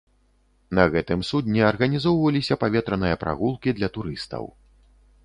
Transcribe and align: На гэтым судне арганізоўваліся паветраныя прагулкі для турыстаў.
На 0.77 0.85
гэтым 0.93 1.19
судне 1.31 1.61
арганізоўваліся 1.71 2.57
паветраныя 2.63 3.21
прагулкі 3.25 3.77
для 3.81 3.91
турыстаў. 3.99 4.43